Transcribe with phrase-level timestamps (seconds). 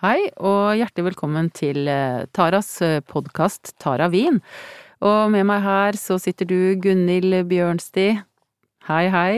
[0.00, 2.70] Hei, og hjertelig velkommen til eh, Taras
[3.04, 4.38] podkast Tara Wien.
[5.04, 8.06] Og med meg her så sitter du, Gunhild Bjørnsti.
[8.88, 9.34] Hei, hei.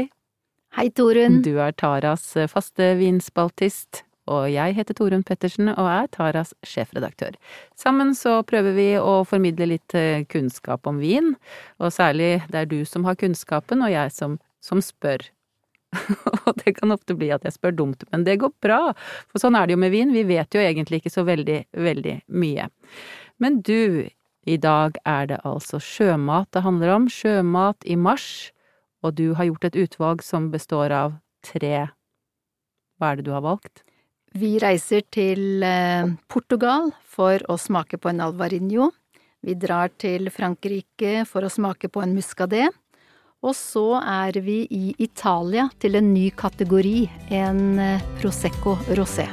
[0.78, 1.40] Hei, Torunn.
[1.42, 4.04] Du er Taras faste vinspaltist.
[4.30, 7.34] Og jeg heter Torunn Pettersen og er Taras sjefredaktør.
[7.74, 11.34] Sammen så prøver vi å formidle litt eh, kunnskap om vin,
[11.82, 15.26] og særlig det er du som har kunnskapen, og jeg som, som spør
[16.46, 18.80] og det kan ofte bli at jeg spør dumt, men det går bra,
[19.30, 22.16] for sånn er det jo med vin, vi vet jo egentlig ikke så veldig, veldig
[22.42, 22.68] mye.
[23.42, 24.09] Men du,
[24.48, 28.51] i dag er det altså sjømat det handler om, sjømat i mars,
[29.02, 31.88] og du har gjort et utvalg som består av tre…
[33.01, 33.82] Hva er det du har valgt?
[34.38, 38.88] Vi reiser til eh, Portugal for å smake på en alvarinho.
[39.43, 42.70] Vi drar til Frankrike for å smake på en muscadet.
[43.42, 49.27] Og så er vi i Italia til en ny kategori, en eh, Prosecco rosé.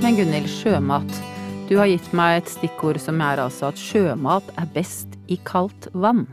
[0.00, 1.35] Men Gunhild, sjømat.
[1.66, 5.88] Du har gitt meg et stikkord som er altså at sjømat er best i kaldt
[5.98, 6.28] vann.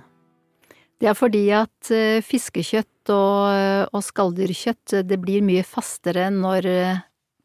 [1.02, 6.68] Det er fordi at eh, fiskekjøtt og, eh, og skalldyrkjøtt det blir mye fastere når
[6.70, 7.00] eh,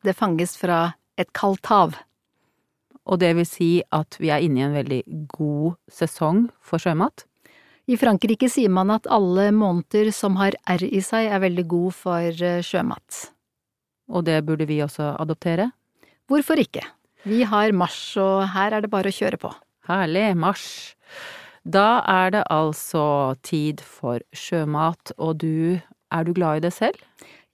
[0.05, 0.83] det fanges fra
[1.17, 1.97] et kaldt hav.
[3.09, 5.01] Og det vil si at vi er inne i en veldig
[5.33, 7.25] god sesong for sjømat?
[7.89, 11.99] I Frankrike sier man at alle måneder som har R i seg er veldig god
[12.05, 13.25] for sjømat.
[14.13, 15.71] Og det burde vi også adoptere?
[16.29, 16.85] Hvorfor ikke?
[17.27, 19.51] Vi har mars, og her er det bare å kjøre på.
[19.89, 20.69] Herlig, mars.
[21.69, 25.81] Da er det altså tid for sjømat, og du,
[26.15, 27.01] er du glad i det selv?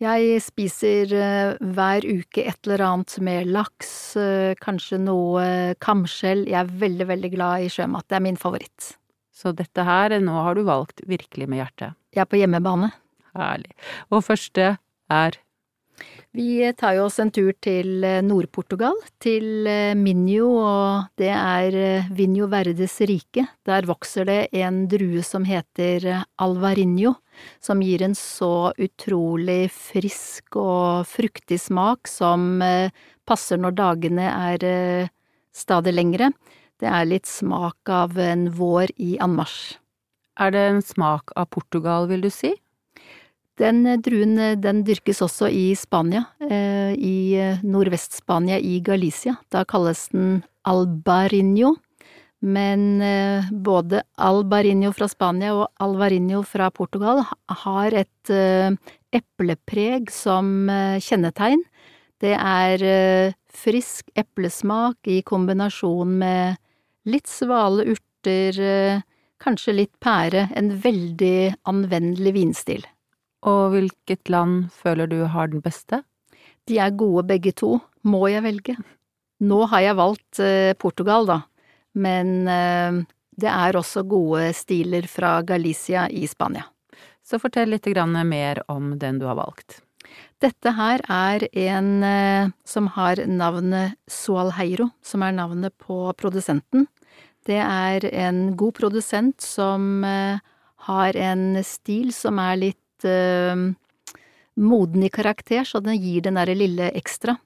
[0.03, 5.47] Jeg spiser uh, hver uke et eller annet med laks, uh, kanskje noe
[5.83, 6.45] kamskjell.
[6.51, 8.07] Jeg er veldig, veldig glad i sjømat.
[8.11, 8.91] Det er min favoritt.
[9.35, 11.97] Så dette her, nå har du valgt virkelig med hjertet.
[12.15, 12.91] Jeg er på hjemmebane.
[13.35, 13.73] Herlig.
[14.11, 14.75] Og første
[15.11, 15.39] er
[16.35, 21.77] vi tar jo oss en tur til eh, Nord-Portugal, til eh, Minho, og det er
[21.79, 23.45] eh, Vinho Verdes rike.
[23.63, 27.15] Der vokser det en drue som heter alvarinho,
[27.63, 32.63] som gir en så utrolig frisk og fruktig smak som
[33.27, 34.67] passer når dagene er
[35.55, 36.33] stadig lengre.
[36.79, 39.79] Det er litt smak av en vår i anmarsj.
[40.43, 42.57] Er det en smak av Portugal, vil du si?
[43.61, 49.37] Den eh, druen eh, den dyrkes også i Spania, eh, i Nordvest-Spania, i Galicia.
[49.51, 51.77] Da kalles den albarinho,
[52.45, 53.01] men
[53.65, 57.23] både albarinho fra Spania og alvarinho fra Portugal
[57.63, 58.33] har et
[59.17, 60.69] eplepreg som
[61.01, 61.63] kjennetegn.
[62.21, 62.85] Det er
[63.49, 66.61] frisk eplesmak i kombinasjon med
[67.09, 68.61] litt svale urter,
[69.41, 71.37] kanskje litt pære, en veldig
[71.69, 72.85] anvendelig vinstil.
[73.45, 76.03] Og hvilket land føler du har den beste?
[76.69, 77.77] De er gode begge to,
[78.09, 78.77] må jeg velge.
[79.45, 81.41] Nå har jeg valgt eh, Portugal, da,
[81.93, 83.03] men eh,
[83.37, 86.65] det er også gode stiler fra Galicia i Spania.
[87.25, 87.87] Så fortell litt
[88.25, 89.83] mer om den du har valgt.
[90.41, 96.87] Dette her er en eh, som har navnet Sualheiro, som er navnet på produsenten.
[97.45, 103.73] Det er en god produsent som har en stil som er litt uh,
[104.55, 107.37] moden i karakter, så den gir den derre lille ekstra.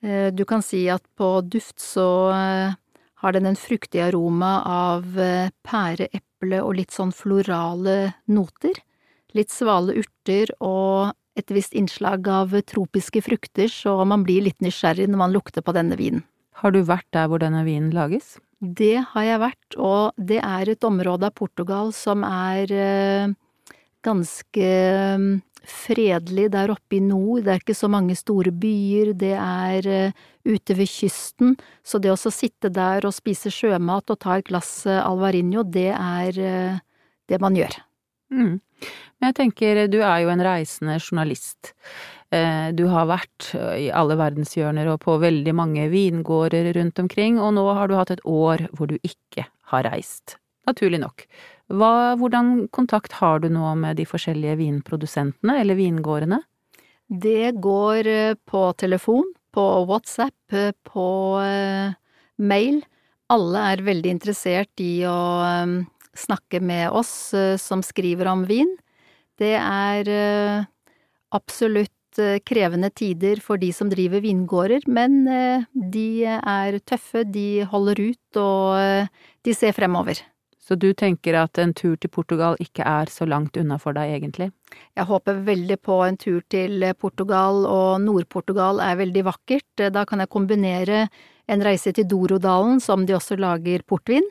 [0.00, 2.76] Uh, du kan si at på duft så uh,
[3.18, 5.04] har den en fruktig aroma av
[5.66, 8.78] pære, eple og litt sånn florale noter.
[9.34, 15.08] Litt svale urter og et visst innslag av tropiske frukter, så man blir litt nysgjerrig
[15.10, 16.22] når man lukter på denne vinen.
[16.62, 18.36] Har du vært der hvor denne vinen lages?
[18.58, 22.72] Det har jeg vært, og det er et område av Portugal som er
[24.04, 24.68] ganske
[25.16, 25.28] um,
[25.68, 30.28] fredelig der oppe i nord, det er ikke så mange store byer, det er uh,
[30.48, 34.86] ute ved kysten, så det å sitte der og spise sjømat og ta et glass
[34.88, 36.78] uh, alvarinho, det er uh,
[37.28, 37.80] det man gjør.
[38.32, 38.54] Mm.
[39.18, 41.72] Men jeg tenker, du er jo en reisende journalist.
[42.28, 47.64] Du har vært i alle verdenshjørner og på veldig mange vingårder rundt omkring, og nå
[47.74, 50.36] har du hatt et år hvor du ikke har reist.
[50.68, 51.24] Naturlig nok.
[51.68, 56.40] Hva, hvordan kontakt har du nå med de forskjellige vinprodusentene eller vingårdene?
[57.08, 61.06] Det går eh, på telefon, på WhatsApp, eh, på
[61.40, 61.92] uh,
[62.36, 62.82] mail.
[63.28, 65.18] Alle er veldig interessert i å
[66.16, 68.70] snakke med oss som skriver om vin.
[69.38, 70.66] Det er eh,
[71.34, 77.62] absolutt eh, krevende tider for de som driver vingårder, men eh, de er tøffe, de
[77.70, 79.06] holder ut, og
[79.46, 80.24] de ser fremover.
[80.68, 84.10] Så du tenker at en tur til Portugal ikke er så langt unna for deg,
[84.18, 84.50] egentlig?
[84.98, 89.86] Jeg håper veldig på en tur til Portugal, og Nord-Portugal er veldig vakkert.
[89.94, 91.06] Da kan jeg kombinere
[91.48, 94.28] en reise til Dorodalen, som de også lager portvin,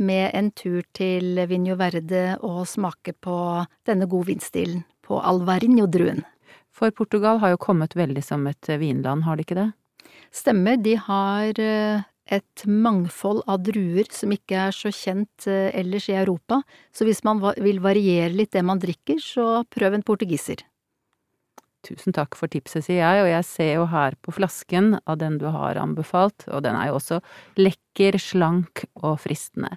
[0.00, 3.36] med en tur til Vinjo Verde og smake på
[3.86, 6.24] denne gode vinstilen, på Alvarinho-druen.
[6.74, 9.68] For Portugal har jo kommet veldig som et vinland, har de ikke det?
[10.34, 16.08] Stemmer, de har eh, et mangfold av druer som ikke er så kjent eh, ellers
[16.08, 16.62] i Europa,
[16.94, 20.64] så hvis man vil variere litt det man drikker, så prøv en portugiser.
[21.84, 25.36] Tusen takk for tipset, sier jeg, og jeg ser jo her på flasken av den
[25.40, 27.20] du har anbefalt, og den er jo også
[27.60, 29.76] lekker, slank og fristende.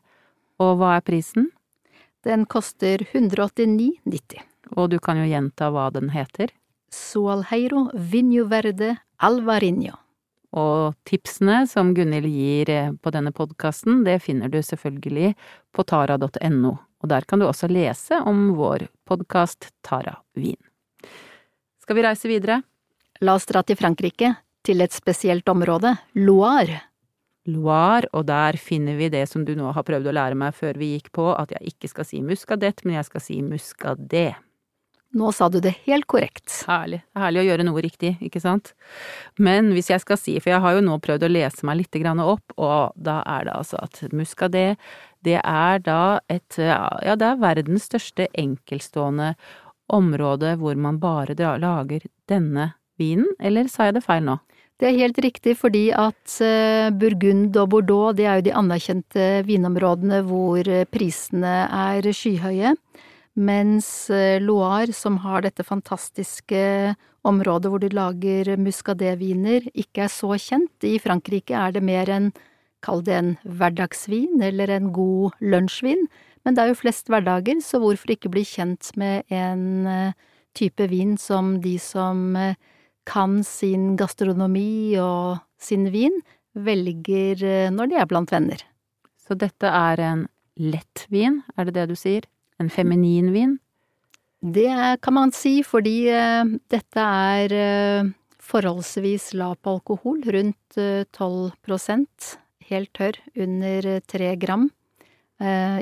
[0.64, 1.52] Og hva er prisen?
[2.26, 4.40] Den koster 189,90.
[4.80, 6.52] Og du kan jo gjenta hva den heter?
[6.92, 10.07] Sualheiro Vinho Verde Alvarinho.
[10.56, 15.34] Og tipsene som Gunhild gir eh, på denne podkasten, det finner du selvfølgelig
[15.76, 16.74] på tara.no,
[17.04, 20.60] og der kan du også lese om vår podkast Tara Wien.
[21.84, 22.62] Skal vi reise videre?
[23.20, 26.82] La oss dra til Frankrike, til et spesielt område, Loire.
[27.48, 30.80] Loire, og der finner vi det som du nå har prøvd å lære meg før
[30.80, 34.34] vi gikk på, at jeg ikke skal si muskadett, men jeg skal si muscadet.
[35.18, 36.52] Nå sa du det helt korrekt.
[36.70, 37.00] Herlig.
[37.16, 38.74] Er herlig å gjøre noe riktig, ikke sant?
[39.42, 41.98] Men hvis jeg skal si, for jeg har jo nå prøvd å lese meg litt
[41.98, 44.78] opp, og da er det altså at muscadet,
[45.26, 49.34] det er da et Ja, det er verdens største enkeltstående
[49.88, 54.38] område hvor man bare lager denne vinen, eller sa jeg det feil nå?
[54.78, 59.30] Det er helt riktig, fordi at eh, Burgund og Bordeaux, det er jo de anerkjente
[59.48, 62.76] vinområdene hvor eh, prisene er skyhøye
[63.38, 66.60] mens eh, Loire, som har dette fantastiske
[67.28, 70.74] området hvor de lager muscadé-viner, ikke er så kjent.
[70.84, 72.32] I Frankrike er det mer en,
[72.86, 76.08] kall det en hverdagsvin eller en god lunsjvin,
[76.46, 80.16] men det er jo flest hverdager, så hvorfor ikke bli kjent med en eh,
[80.58, 82.58] type vin som de som eh,
[83.08, 86.18] kan sin gastronomi og sin vin,
[86.58, 88.64] velger når de er blant venner.
[89.22, 90.24] Så dette er en
[90.58, 92.26] lett vin, er det det du sier?
[92.58, 93.58] En feminin vin?
[94.42, 101.04] Det kan man si, fordi uh, dette er uh, forholdsvis lav på alkohol, rundt uh,
[101.10, 102.36] 12%
[102.70, 104.70] helt tørr, under 3 gram.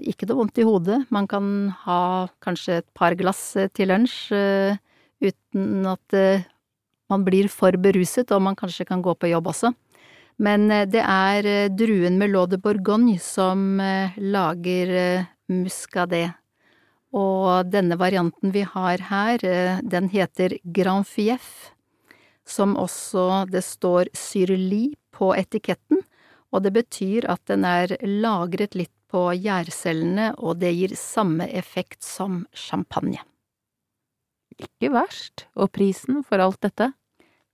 [0.04, 1.45] ikke noe vondt i hodet, man kan
[1.86, 4.27] ha kanskje et par glass til lunsj
[5.24, 6.16] uten at
[7.10, 9.72] man blir for beruset, og man kanskje kan gå på jobb også.
[10.38, 13.80] Men det er druen Melode Bourgogne som
[14.19, 16.36] lager muscadet
[17.15, 21.71] og denne varianten vi har her, eh, den heter Grand Fief,
[22.45, 26.03] som også det står Syrli på etiketten,
[26.51, 32.03] og det betyr at den er lagret litt på gjærcellene, og det gir samme effekt
[32.03, 33.21] som champagne.
[34.59, 35.47] Ikke verst.
[35.56, 36.91] Og prisen for alt dette?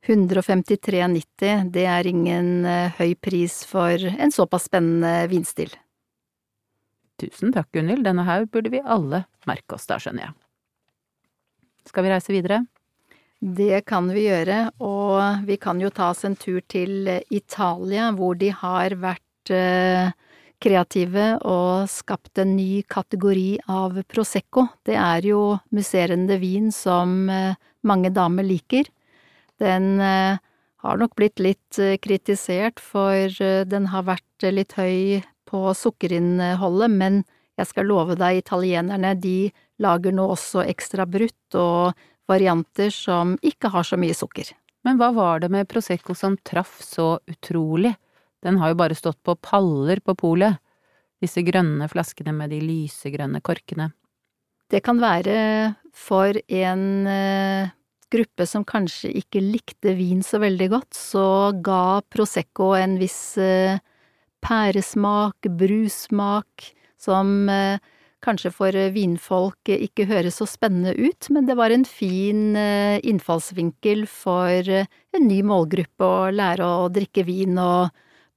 [0.07, 5.69] 153,90, det er ingen eh, høy pris for en såpass spennende vinstil.
[7.21, 10.37] Tusen takk, Gunhild, denne her burde vi alle merke oss da, skjønner jeg.
[11.89, 12.63] Skal vi reise videre?
[13.41, 18.37] Det kan vi gjøre, og vi kan jo ta oss en tur til Italia, hvor
[18.37, 20.13] de har vært eh,
[20.61, 24.67] kreative og skapt en ny kategori av Prosecco.
[24.85, 28.85] Det er jo musserende vin som eh, mange damer liker.
[29.61, 30.37] Den eh,
[30.85, 33.29] har nok blitt litt kritisert, for
[33.69, 37.21] den har vært litt høy på sukkerinnholdet, men
[37.59, 41.97] jeg skal love deg, italienerne, de lager nå også ekstra brutt og
[42.31, 44.53] varianter som ikke har så mye sukker.
[44.87, 47.93] Men hva var det med Prosecco som traff så utrolig?
[48.41, 50.57] Den har jo bare stått på paller på polet,
[51.21, 53.91] disse grønne flaskene med de lysegrønne korkene.
[54.71, 55.35] Det kan være
[55.93, 57.69] for en eh,
[58.11, 61.25] gruppe som kanskje ikke likte vin så veldig godt, så
[61.61, 63.77] ga Prosecco en viss eh,
[64.43, 66.71] pæresmak, brussmak,
[67.01, 67.81] som eh,
[68.21, 74.05] kanskje for vinfolk ikke høres så spennende ut, men det var en fin eh, innfallsvinkel
[74.09, 77.89] for eh, en ny målgruppe å lære å drikke vin, og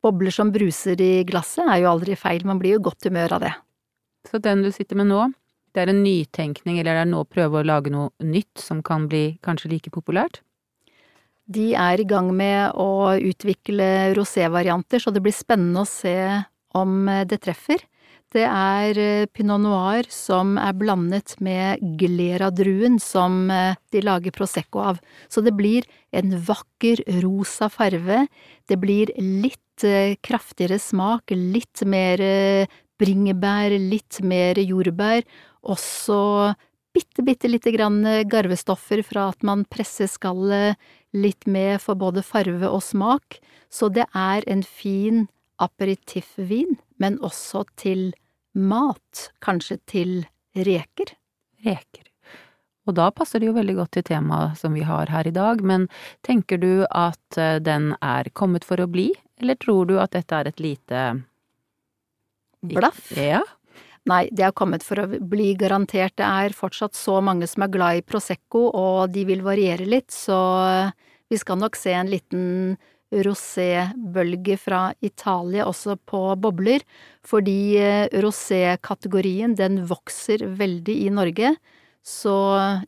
[0.04, 3.46] bobler som bruser i glasset er jo aldri feil, man blir jo godt humør av
[3.46, 3.54] det.
[4.28, 5.26] Så den du sitter med nå,
[5.74, 8.80] det er en nytenkning, eller det er nå å prøve å lage noe nytt som
[8.84, 10.40] kan bli kanskje like populært?
[11.44, 16.16] De er i gang med å utvikle rosé-varianter, så det blir spennende å se
[16.74, 17.82] om det treffer.
[18.34, 24.82] Det er eh, pinot noir som er blandet med glera-druen som eh, de lager prosecco
[24.82, 24.98] av.
[25.30, 28.24] Så det blir en vakker rosa farve.
[28.66, 32.24] Det blir litt eh, kraftigere smak, litt mer
[32.98, 35.22] bringebær, litt mer jordbær.
[35.70, 36.18] Også
[36.94, 40.80] bitte, bitte lite grann garvestoffer fra at man presser skallet
[41.14, 43.38] litt med for både farve og smak.
[43.70, 45.26] Så det er en fin
[45.62, 48.12] aperitiffvin, men også til
[48.54, 50.16] mat, kanskje til
[50.54, 51.14] reker.
[51.66, 52.08] Reker.
[52.84, 55.62] Og da passer det jo veldig godt til temaet som vi har her i dag,
[55.64, 55.86] men
[56.26, 59.08] tenker du at eh, den er kommet for å bli,
[59.40, 61.04] eller tror du at dette er et lite
[62.64, 63.10] Blaff?
[63.16, 63.42] Ja.
[64.04, 66.12] Nei, det har kommet for å bli garantert.
[66.20, 70.12] Det er fortsatt så mange som er glad i Prosecco, og de vil variere litt,
[70.12, 70.36] så
[71.32, 72.44] vi skal nok se en liten
[73.24, 76.84] rosé-bølge fra Italia også på bobler,
[77.24, 81.54] fordi eh, rosé-kategorien den vokser veldig i Norge,
[82.04, 82.36] så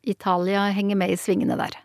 [0.03, 1.79] Italia henger med i svingene der.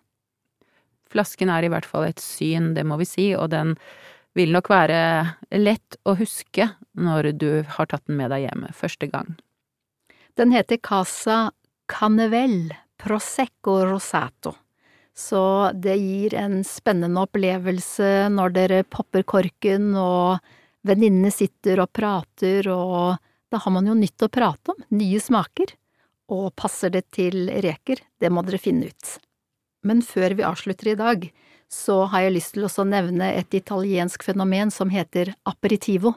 [1.11, 3.75] Flasken er i hvert fall et syn, det må vi si, og den
[4.37, 5.01] vil nok være
[5.59, 9.33] lett å huske når du har tatt den med deg hjemme første gang.
[10.39, 11.51] Den heter Casa
[11.91, 12.71] Canevel
[13.01, 14.55] Prosecco Rosato.
[15.13, 20.39] Så det gir en spennende opplevelse når dere popper korken og
[20.87, 23.19] venninnene sitter og prater, og
[23.51, 25.75] da har man jo nytt å prate om, nye smaker.
[26.31, 29.17] Og passer det til reker, det må dere finne ut.
[29.83, 31.25] Men før vi avslutter i dag,
[31.71, 36.13] så har jeg lyst til å nevne et italiensk fenomen som heter aperitivo.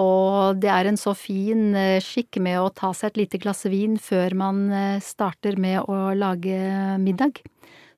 [0.00, 3.66] Og det er en så fin eh, skikk med å ta seg et lite glass
[3.68, 6.56] vin før man eh, starter med å lage
[7.02, 7.42] middag.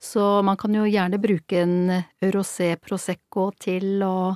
[0.02, 2.02] Så man kan jo gjerne bruke en
[2.34, 4.34] rosé prosecco til å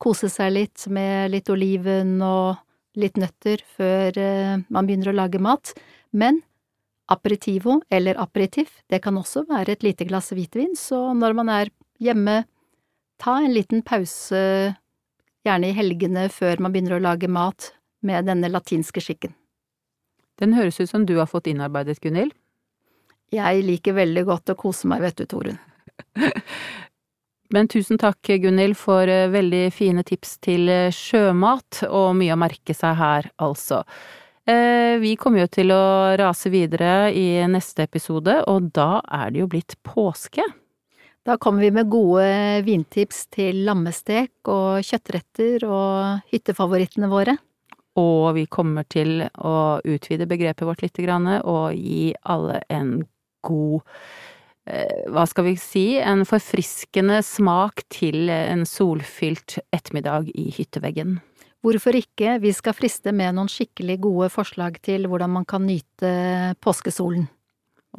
[0.00, 2.60] kose seg litt med litt oliven og
[3.00, 5.72] litt nøtter før eh, man begynner å lage mat.
[6.12, 6.42] Men
[7.10, 11.72] aperitivo eller aperitif, det kan også være et lite glass hvitvin, så når man er
[12.00, 12.44] hjemme,
[13.20, 14.40] ta en liten pause,
[15.44, 19.34] gjerne i helgene før man begynner å lage mat, med denne latinske skikken.
[20.40, 22.32] Den høres ut som du har fått innarbeidet, Gunhild.
[23.30, 25.58] Jeg liker veldig godt å kose meg, vet du, Torunn.
[27.54, 32.40] Men tusen takk, Gunhild, for eh, veldig fine tips til eh, sjømat, og mye å
[32.40, 33.82] merke seg her, altså.
[34.50, 39.42] Eh, vi kommer jo til å rase videre i neste episode, og da er det
[39.44, 40.44] jo blitt påske.
[41.26, 42.24] Da kommer vi med gode
[42.66, 47.36] vintips til lammestek og kjøttretter og hyttefavorittene våre.
[48.00, 49.54] Og vi kommer til å
[49.84, 52.94] utvide begrepet vårt litt og gi alle en
[53.44, 53.82] god
[54.66, 61.20] eh, hva skal vi si, en forfriskende smak til en solfylt ettermiddag i hytteveggen.
[61.60, 66.12] Hvorfor ikke, vi skal friste med noen skikkelig gode forslag til hvordan man kan nyte
[66.64, 67.26] påskesolen.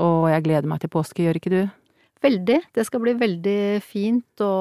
[0.01, 1.61] Og jeg gleder meg til påske, gjør ikke du?
[2.21, 4.53] Veldig, det skal bli veldig fint å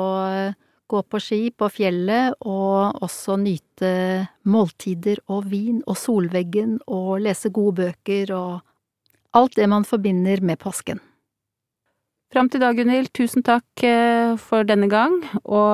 [0.90, 3.92] gå på ski på fjellet og også nyte
[4.50, 10.59] måltider og vin og solveggen og lese gode bøker og alt det man forbinder med
[10.61, 11.00] påsken.
[12.31, 15.73] Fram til da, Gunhild, tusen takk eh, for denne gang, og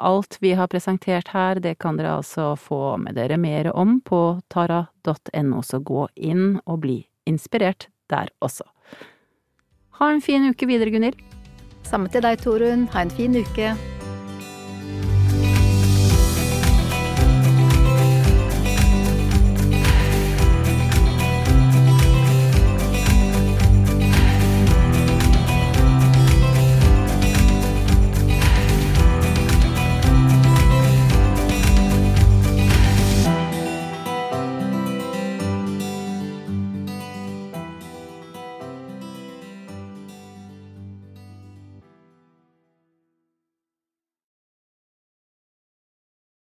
[0.00, 4.40] alt vi har presentert her, det kan dere altså få med dere mer om på
[4.48, 8.64] tara.no, så gå inn og bli inspirert der også.
[10.00, 11.20] Ha en fin uke videre, Gunhild.
[11.84, 12.88] Samme til deg, Torunn.
[12.96, 13.76] Ha en fin uke.